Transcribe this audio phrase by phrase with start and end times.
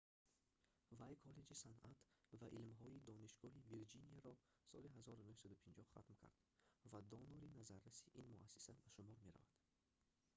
[0.99, 1.99] вай коллеҷи санъат
[2.39, 4.33] ва илмҳои донишгоҳи вирҷинияро
[4.69, 6.37] соли 1950 хатм кард
[6.91, 9.55] ва донори назарраси ин муассиса ба шумор мерафт